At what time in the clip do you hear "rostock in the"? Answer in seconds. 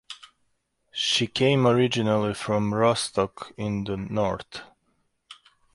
2.73-3.95